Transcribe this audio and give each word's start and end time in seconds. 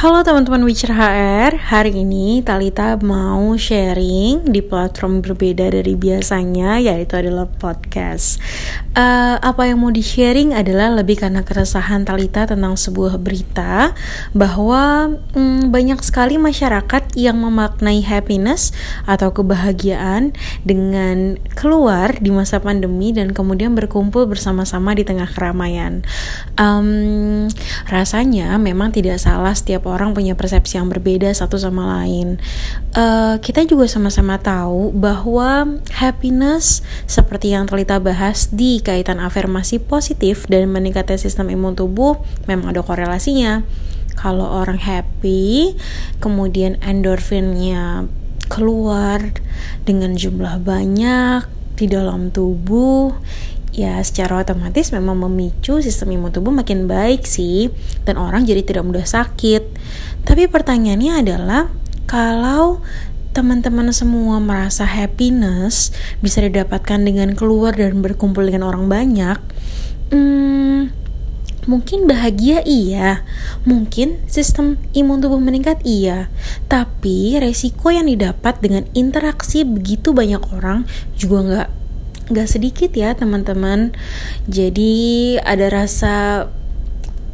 Halo 0.00 0.24
teman-teman 0.24 0.64
Witcher 0.64 0.96
HR, 0.96 1.60
hari 1.60 1.92
ini 1.92 2.40
Talita 2.40 2.96
mau 3.04 3.52
sharing 3.52 4.48
di 4.48 4.64
platform 4.64 5.20
berbeda 5.20 5.68
dari 5.68 5.92
biasanya 5.92 6.80
yaitu 6.80 7.20
adalah 7.20 7.44
podcast. 7.44 8.40
Uh, 8.96 9.36
apa 9.44 9.68
yang 9.68 9.84
mau 9.84 9.92
di-sharing 9.92 10.56
adalah 10.56 10.88
lebih 10.96 11.20
karena 11.20 11.44
keresahan 11.44 12.08
Talita 12.08 12.48
tentang 12.48 12.80
sebuah 12.80 13.20
berita 13.20 13.92
bahwa 14.32 15.20
um, 15.36 15.68
banyak 15.68 16.00
sekali 16.00 16.40
masyarakat 16.40 17.12
yang 17.12 17.36
memaknai 17.36 18.00
happiness 18.00 18.72
atau 19.04 19.36
kebahagiaan 19.36 20.32
dengan 20.64 21.36
keluar 21.60 22.16
di 22.24 22.32
masa 22.32 22.56
pandemi 22.56 23.12
dan 23.12 23.36
kemudian 23.36 23.76
berkumpul 23.76 24.24
bersama-sama 24.24 24.96
di 24.96 25.04
tengah 25.04 25.28
keramaian. 25.28 26.00
Um, 26.56 27.52
rasanya 27.84 28.56
memang 28.56 28.96
tidak 28.96 29.20
salah 29.20 29.52
setiap 29.52 29.89
orang 29.90 30.14
punya 30.14 30.38
persepsi 30.38 30.78
yang 30.78 30.86
berbeda 30.86 31.28
satu 31.34 31.58
sama 31.58 32.00
lain. 32.00 32.38
Uh, 32.94 33.36
kita 33.42 33.66
juga 33.66 33.90
sama-sama 33.90 34.38
tahu 34.38 34.94
bahwa 34.94 35.82
happiness 35.94 36.80
seperti 37.10 37.52
yang 37.52 37.66
Telita 37.66 37.98
bahas 37.98 38.48
di 38.50 38.78
kaitan 38.80 39.18
afirmasi 39.18 39.82
positif 39.82 40.46
dan 40.46 40.70
meningkatnya 40.70 41.18
sistem 41.18 41.50
imun 41.50 41.74
tubuh 41.74 42.22
memang 42.46 42.72
ada 42.72 42.80
korelasinya. 42.80 43.66
Kalau 44.20 44.44
orang 44.44 44.76
happy, 44.76 45.74
kemudian 46.20 46.76
endorfinnya 46.84 48.04
keluar 48.50 49.32
dengan 49.88 50.18
jumlah 50.18 50.60
banyak 50.60 51.46
di 51.80 51.86
dalam 51.88 52.28
tubuh 52.28 53.16
ya 53.70 54.02
secara 54.02 54.42
otomatis 54.42 54.90
memang 54.90 55.14
memicu 55.26 55.78
sistem 55.78 56.18
imun 56.18 56.34
tubuh 56.34 56.50
makin 56.50 56.90
baik 56.90 57.22
sih 57.22 57.70
dan 58.02 58.18
orang 58.18 58.42
jadi 58.46 58.62
tidak 58.66 58.84
mudah 58.86 59.06
sakit. 59.06 59.62
Tapi 60.26 60.50
pertanyaannya 60.50 61.12
adalah 61.22 61.70
kalau 62.10 62.82
teman-teman 63.30 63.94
semua 63.94 64.42
merasa 64.42 64.82
happiness 64.82 65.94
bisa 66.18 66.42
didapatkan 66.42 66.98
dengan 66.98 67.38
keluar 67.38 67.78
dan 67.78 68.02
berkumpul 68.02 68.42
dengan 68.42 68.66
orang 68.66 68.90
banyak, 68.90 69.38
hmm, 70.10 70.90
mungkin 71.70 72.10
bahagia 72.10 72.66
iya, 72.66 73.22
mungkin 73.62 74.18
sistem 74.26 74.82
imun 74.90 75.22
tubuh 75.22 75.38
meningkat 75.38 75.78
iya, 75.86 76.26
tapi 76.66 77.38
resiko 77.38 77.94
yang 77.94 78.10
didapat 78.10 78.58
dengan 78.58 78.90
interaksi 78.98 79.62
begitu 79.62 80.10
banyak 80.10 80.42
orang 80.50 80.82
juga 81.14 81.38
nggak 81.46 81.79
gak 82.30 82.48
sedikit 82.48 82.94
ya 82.94 83.12
teman-teman 83.18 83.90
jadi 84.46 84.94
ada 85.42 85.66
rasa 85.70 86.46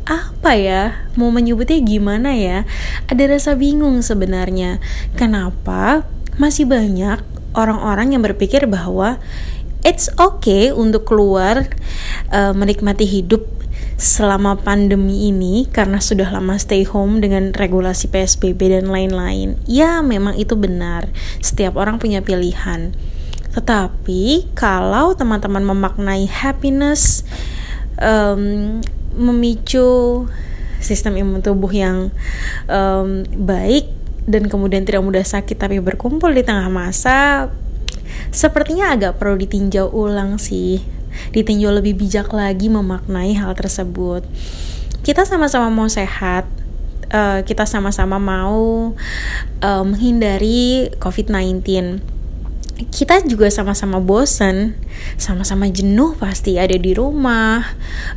apa 0.07 0.53
ya 0.55 1.03
mau 1.19 1.35
menyebutnya 1.35 1.83
gimana 1.83 2.33
ya 2.33 2.63
ada 3.11 3.25
rasa 3.27 3.59
bingung 3.59 4.01
sebenarnya 4.01 4.79
kenapa 5.19 6.07
masih 6.39 6.65
banyak 6.65 7.21
orang-orang 7.57 8.15
yang 8.15 8.23
berpikir 8.23 8.69
bahwa 8.71 9.19
it's 9.83 10.13
okay 10.21 10.71
untuk 10.71 11.09
keluar 11.09 11.67
uh, 12.31 12.53
menikmati 12.55 13.09
hidup 13.09 13.57
selama 13.97 14.61
pandemi 14.61 15.33
ini 15.33 15.65
karena 15.73 16.05
sudah 16.05 16.29
lama 16.29 16.61
stay 16.61 16.85
home 16.85 17.25
dengan 17.25 17.57
regulasi 17.57 18.13
PSBB 18.13 18.77
dan 18.77 18.93
lain-lain. 18.93 19.57
Ya, 19.65 20.05
memang 20.05 20.37
itu 20.37 20.53
benar. 20.53 21.09
Setiap 21.41 21.81
orang 21.81 21.97
punya 21.97 22.21
pilihan. 22.21 22.93
Tetapi 23.57 24.53
kalau 24.53 25.17
teman-teman 25.17 25.65
memaknai 25.65 26.29
happiness 26.29 27.25
um, 27.97 28.85
memicu 29.17 30.29
sistem 30.77 31.17
imun 31.17 31.41
tubuh 31.41 31.73
yang 31.73 32.13
um, 32.69 33.25
baik 33.33 33.89
dan 34.29 34.53
kemudian 34.53 34.85
tidak 34.85 35.01
mudah 35.01 35.25
sakit 35.25 35.57
tapi 35.57 35.81
berkumpul 35.81 36.29
di 36.37 36.45
tengah 36.45 36.69
masa 36.69 37.49
sepertinya 38.29 38.93
agak 38.93 39.17
perlu 39.17 39.41
ditinjau 39.41 39.89
ulang 39.89 40.37
sih. 40.37 40.85
Ditinjau 41.33 41.73
lebih 41.73 41.97
bijak 41.97 42.29
lagi 42.37 42.69
memaknai 42.69 43.33
hal 43.41 43.57
tersebut. 43.57 44.21
Kita 45.01 45.25
sama-sama 45.25 45.73
mau 45.73 45.89
sehat 45.89 46.45
uh, 47.09 47.41
kita 47.41 47.65
sama-sama 47.65 48.21
mau 48.21 48.93
uh, 49.65 49.85
menghindari 49.87 50.93
COVID-19 51.01 52.16
kita 52.77 53.25
juga 53.25 53.49
sama-sama 53.49 54.05
bosen, 54.05 54.77
sama-sama 55.17 55.65
jenuh 55.73 56.13
pasti 56.21 56.61
ada 56.61 56.77
di 56.77 56.93
rumah, 56.93 57.65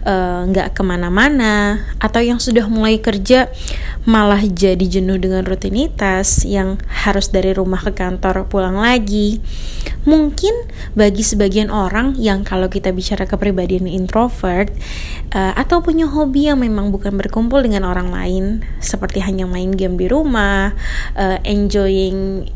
eh, 0.03 0.40
nggak 0.52 0.68
uh, 0.68 0.74
ke 0.75 0.81
mana-mana, 0.84 1.88
atau 2.03 2.20
yang 2.20 2.44
sudah 2.44 2.68
mulai 2.68 3.00
kerja 3.00 3.48
malah 4.03 4.44
jadi 4.44 4.81
jenuh 4.84 5.16
dengan 5.16 5.48
rutinitas 5.48 6.44
yang 6.44 6.75
harus 6.92 7.31
dari 7.31 7.56
rumah 7.56 7.80
ke 7.80 7.96
kantor 7.96 8.52
pulang 8.52 8.75
lagi. 8.75 9.40
Mungkin 10.03 10.52
bagi 10.96 11.24
sebagian 11.24 11.72
orang 11.72 12.19
yang 12.19 12.44
kalau 12.44 12.68
kita 12.68 12.92
bicara 12.92 13.28
kepribadian 13.28 13.88
introvert 13.88 14.72
uh, 15.31 15.56
atau 15.56 15.80
punya 15.80 16.08
hobi 16.08 16.52
yang 16.52 16.59
memang 16.59 16.92
bukan 16.92 17.16
berkumpul 17.16 17.64
dengan 17.64 17.88
orang 17.88 18.12
lain, 18.12 18.44
seperti 18.84 19.24
hanya 19.24 19.48
main 19.48 19.72
game 19.72 19.96
di 19.96 20.12
rumah, 20.12 20.75
uh, 21.16 21.40
enjoying 21.48 22.48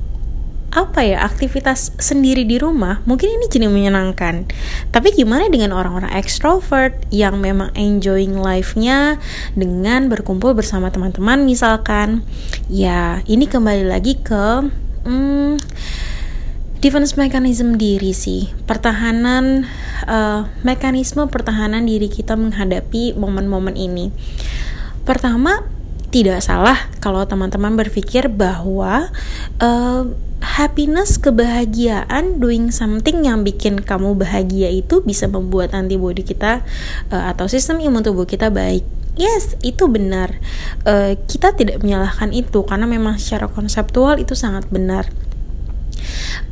apa 0.74 1.06
ya 1.06 1.22
aktivitas 1.22 1.94
sendiri 2.02 2.42
di 2.50 2.58
rumah 2.58 3.06
mungkin 3.06 3.30
ini 3.30 3.46
jadi 3.46 3.70
menyenangkan. 3.70 4.50
Tapi 4.90 5.14
gimana 5.14 5.46
dengan 5.48 5.72
orang-orang 5.78 6.10
extrovert 6.18 6.98
yang 7.14 7.38
memang 7.38 7.70
enjoying 7.78 8.34
life-nya 8.42 9.22
dengan 9.54 10.10
berkumpul 10.10 10.58
bersama 10.58 10.90
teman-teman 10.90 11.46
misalkan? 11.46 12.26
Ya 12.68 13.22
ini 13.30 13.46
kembali 13.46 13.86
lagi 13.86 14.18
ke 14.18 14.66
hmm, 15.06 15.62
defense 16.82 17.16
mechanism 17.16 17.78
diri 17.78 18.12
sih. 18.12 18.50
Pertahanan 18.66 19.70
uh, 20.10 20.50
mekanisme 20.66 21.30
pertahanan 21.30 21.86
diri 21.86 22.10
kita 22.10 22.34
menghadapi 22.34 23.14
momen-momen 23.14 23.78
ini. 23.78 24.10
Pertama 25.08 25.64
tidak 26.13 26.46
salah 26.46 26.78
kalau 27.01 27.25
teman-teman 27.25 27.74
berpikir 27.74 28.29
bahwa 28.29 29.09
uh, 29.57 30.06
happiness, 30.44 31.18
kebahagiaan, 31.18 32.38
doing 32.38 32.69
something 32.69 33.25
yang 33.25 33.41
bikin 33.41 33.81
kamu 33.81 34.13
bahagia 34.13 34.69
itu 34.69 35.01
bisa 35.01 35.25
membuat 35.25 35.74
antibody 35.74 36.22
kita 36.22 36.62
uh, 37.09 37.34
atau 37.34 37.50
sistem 37.50 37.81
imun 37.81 38.06
tubuh 38.06 38.29
kita 38.29 38.53
baik. 38.53 38.85
Yes, 39.18 39.57
itu 39.66 39.90
benar. 39.90 40.38
Uh, 40.85 41.18
kita 41.25 41.57
tidak 41.57 41.81
menyalahkan 41.81 42.30
itu 42.30 42.62
karena 42.62 42.85
memang 42.85 43.18
secara 43.18 43.50
konseptual 43.50 44.22
itu 44.22 44.38
sangat 44.38 44.69
benar. 44.69 45.09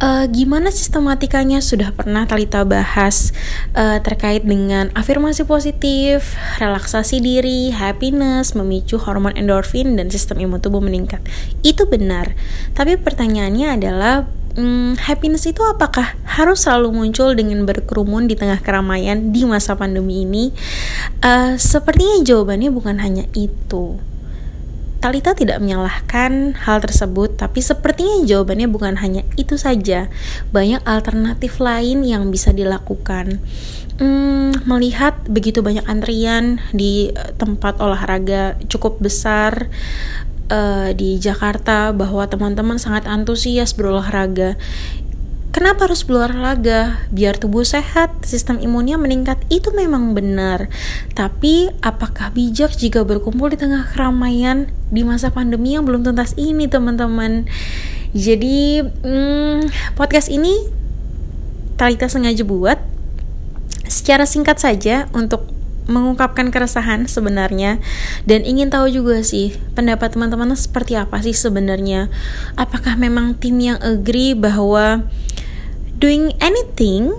Uh, 0.01 0.25
gimana 0.33 0.73
sistematikanya 0.73 1.61
sudah 1.61 1.93
pernah 1.93 2.25
Talita 2.25 2.65
bahas 2.65 3.29
uh, 3.77 4.01
terkait 4.01 4.41
dengan 4.41 4.89
afirmasi 4.97 5.45
positif, 5.45 6.33
relaksasi 6.57 7.21
diri, 7.21 7.69
happiness, 7.69 8.57
memicu 8.57 8.97
hormon 8.97 9.37
endorfin 9.37 9.93
dan 9.93 10.09
sistem 10.09 10.41
imun 10.41 10.57
tubuh 10.57 10.81
meningkat. 10.81 11.21
Itu 11.61 11.85
benar. 11.85 12.33
Tapi 12.73 12.97
pertanyaannya 12.97 13.77
adalah 13.77 14.25
hmm, 14.57 15.05
happiness 15.05 15.45
itu 15.45 15.61
apakah 15.61 16.17
harus 16.25 16.65
selalu 16.65 16.97
muncul 16.97 17.37
dengan 17.37 17.61
berkerumun 17.69 18.25
di 18.25 18.33
tengah 18.33 18.57
keramaian 18.57 19.29
di 19.29 19.45
masa 19.45 19.77
pandemi 19.77 20.25
ini? 20.25 20.49
Uh, 21.21 21.61
sepertinya 21.61 22.25
jawabannya 22.25 22.73
bukan 22.73 22.97
hanya 23.05 23.29
itu. 23.37 24.01
Talita 25.01 25.33
tidak 25.33 25.57
menyalahkan 25.57 26.53
hal 26.61 26.77
tersebut, 26.77 27.33
tapi 27.33 27.57
sepertinya 27.57 28.21
jawabannya 28.21 28.69
bukan 28.69 29.01
hanya 29.01 29.25
itu 29.33 29.57
saja. 29.57 30.13
Banyak 30.53 30.85
alternatif 30.85 31.57
lain 31.57 32.05
yang 32.05 32.29
bisa 32.29 32.53
dilakukan. 32.53 33.41
Hmm, 33.97 34.53
melihat 34.69 35.17
begitu 35.25 35.65
banyak 35.65 35.81
antrian 35.89 36.61
di 36.69 37.09
eh, 37.09 37.33
tempat 37.33 37.81
olahraga 37.81 38.61
cukup 38.69 39.01
besar 39.01 39.73
uh, 40.53 40.93
di 40.93 41.17
Jakarta, 41.17 41.89
bahwa 41.97 42.21
teman-teman 42.29 42.77
sangat 42.77 43.09
antusias 43.09 43.73
berolahraga. 43.73 44.53
Kenapa 45.51 45.83
harus 45.83 46.07
berolahraga? 46.07 47.03
Biar 47.11 47.35
tubuh 47.35 47.67
sehat, 47.67 48.23
sistem 48.23 48.55
imunnya 48.63 48.95
meningkat. 48.95 49.35
Itu 49.51 49.75
memang 49.75 50.15
benar. 50.15 50.71
Tapi 51.11 51.67
apakah 51.83 52.31
bijak 52.31 52.71
jika 52.71 53.03
berkumpul 53.03 53.51
di 53.51 53.59
tengah 53.59 53.83
keramaian 53.91 54.71
di 54.87 55.03
masa 55.03 55.27
pandemi 55.27 55.75
yang 55.75 55.83
belum 55.83 56.07
tuntas 56.07 56.39
ini, 56.39 56.71
teman-teman? 56.71 57.51
Jadi, 58.15 58.79
hmm, 58.79 59.67
podcast 59.99 60.31
ini 60.31 60.79
Talita 61.75 62.07
sengaja 62.07 62.45
buat 62.47 62.77
secara 63.91 64.23
singkat 64.23 64.55
saja 64.61 65.11
untuk 65.11 65.49
mengungkapkan 65.89 66.53
keresahan 66.53 67.09
sebenarnya 67.09 67.81
dan 68.23 68.45
ingin 68.45 68.69
tahu 68.69 68.87
juga 68.87 69.25
sih 69.25 69.57
pendapat 69.73 70.13
teman-teman 70.13 70.53
seperti 70.53 70.93
apa 70.93 71.19
sih 71.25 71.33
sebenarnya 71.33 72.07
apakah 72.53 72.95
memang 72.95 73.33
tim 73.35 73.57
yang 73.57 73.81
agree 73.81 74.37
bahwa 74.37 75.09
doing 76.01 76.33
anything 76.41 77.13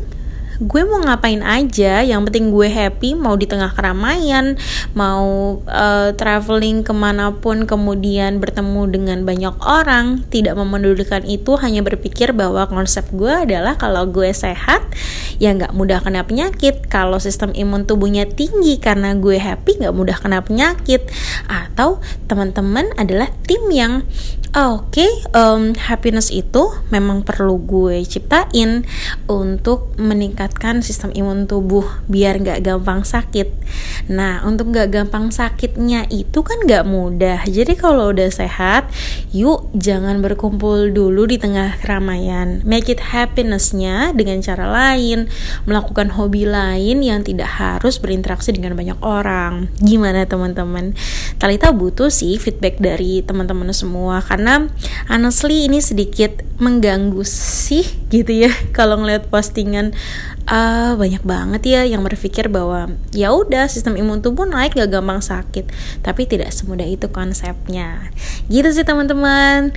gue 0.62 0.82
mau 0.86 1.02
ngapain 1.02 1.42
aja. 1.42 2.06
Yang 2.06 2.30
penting 2.30 2.54
gue 2.54 2.68
happy 2.70 3.18
mau 3.18 3.34
di 3.34 3.50
tengah 3.50 3.74
keramaian 3.74 4.54
mau 4.94 5.58
uh, 5.66 6.14
traveling 6.14 6.86
ke 6.86 6.94
mana 6.94 7.34
pun 7.34 7.66
kemudian 7.66 8.38
bertemu 8.38 8.82
dengan 8.90 9.18
banyak 9.26 9.54
orang. 9.62 10.22
Tidak 10.30 10.54
memedulikan 10.54 11.26
itu 11.26 11.58
hanya 11.58 11.82
berpikir 11.82 12.30
bahwa 12.36 12.66
konsep 12.70 13.06
gue 13.10 13.32
adalah 13.32 13.74
kalau 13.74 14.06
gue 14.06 14.30
sehat 14.30 14.86
ya 15.42 15.50
nggak 15.56 15.74
mudah 15.74 15.98
kena 15.98 16.22
penyakit. 16.22 16.86
Kalau 16.86 17.18
sistem 17.18 17.50
imun 17.56 17.88
tubuhnya 17.88 18.28
tinggi 18.30 18.78
karena 18.78 19.18
gue 19.18 19.42
happy 19.42 19.82
nggak 19.82 19.94
mudah 19.94 20.16
kena 20.22 20.44
penyakit. 20.46 21.02
Atau 21.50 21.98
teman-teman 22.30 22.86
adalah 22.94 23.30
tim 23.46 23.66
yang 23.72 24.06
oke 24.52 24.92
okay, 24.92 25.08
um, 25.32 25.72
happiness 25.72 26.28
itu 26.28 26.76
memang 26.92 27.24
perlu 27.24 27.56
gue 27.56 28.04
ciptain 28.04 28.84
untuk 29.24 29.96
meningkatkan 29.96 30.84
sistem 30.84 31.08
imun 31.16 31.48
tubuh 31.48 32.04
biar 32.04 32.36
nggak 32.36 32.60
gampang 32.60 33.00
sakit. 33.00 33.48
Nah 34.12 34.44
untuk 34.44 34.68
nggak 34.68 34.92
gampang 34.92 35.32
sakitnya 35.32 36.04
itu 36.12 36.44
kan 36.44 36.60
nggak 36.68 36.84
mudah. 36.84 37.48
Jadi 37.48 37.72
kalau 37.80 38.12
udah 38.12 38.28
sehat, 38.28 38.92
yuk 39.32 39.72
jangan 39.72 40.20
berkumpul 40.20 40.92
dulu 40.92 41.24
di 41.24 41.40
tengah 41.40 41.80
keramaian. 41.80 42.60
Make 42.68 42.92
it 42.92 43.00
happinessnya 43.08 44.12
dengan 44.12 44.44
cara 44.44 44.68
lain, 44.68 45.32
melakukan 45.64 46.12
hobi 46.12 46.44
lain 46.44 47.00
yang 47.00 47.24
tidak 47.24 47.56
harus 47.56 47.96
berinteraksi 47.96 48.52
dengan 48.52 48.76
banyak 48.76 49.00
orang. 49.00 49.72
Gimana 49.80 50.28
teman-teman? 50.28 50.92
Talita 51.40 51.72
butuh 51.72 52.12
sih 52.12 52.36
feedback 52.36 52.76
dari 52.76 53.24
teman-teman 53.24 53.72
semua 53.72 54.20
karena 54.42 54.66
honestly 55.06 55.70
ini 55.70 55.78
sedikit 55.78 56.42
mengganggu 56.58 57.22
sih 57.22 57.86
gitu 58.10 58.42
ya 58.42 58.50
kalau 58.76 58.98
ngeliat 58.98 59.30
postingan. 59.30 59.94
Uh, 60.42 60.98
banyak 60.98 61.22
banget 61.22 61.62
ya 61.62 61.80
yang 61.86 62.02
berpikir 62.02 62.50
bahwa 62.50 62.90
ya 63.14 63.30
udah 63.30 63.70
sistem 63.70 63.94
imun 63.94 64.18
tubuh 64.26 64.42
naik 64.42 64.74
gak 64.74 64.90
gampang 64.90 65.22
sakit. 65.22 65.70
Tapi 66.02 66.26
tidak 66.26 66.50
semudah 66.50 66.82
itu 66.82 67.06
konsepnya. 67.14 68.10
Gitu 68.50 68.66
sih 68.74 68.82
teman-teman. 68.82 69.70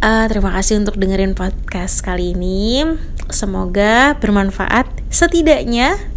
Uh, 0.00 0.24
terima 0.32 0.56
kasih 0.56 0.80
untuk 0.80 0.96
dengerin 0.96 1.36
podcast 1.36 2.00
kali 2.00 2.32
ini. 2.32 2.88
Semoga 3.28 4.16
bermanfaat. 4.16 4.88
Setidaknya 5.12 6.15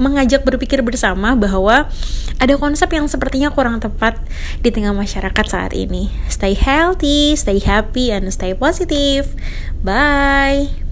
mengajak 0.00 0.42
berpikir 0.42 0.80
bersama 0.80 1.36
bahwa 1.36 1.86
ada 2.40 2.54
konsep 2.56 2.88
yang 2.90 3.04
sepertinya 3.06 3.52
kurang 3.52 3.78
tepat 3.78 4.16
di 4.64 4.72
tengah 4.72 4.96
masyarakat 4.96 5.46
saat 5.46 5.76
ini. 5.76 6.08
Stay 6.32 6.56
healthy, 6.56 7.36
stay 7.36 7.60
happy, 7.60 8.08
and 8.08 8.32
stay 8.32 8.56
positive. 8.56 9.36
Bye. 9.84 10.89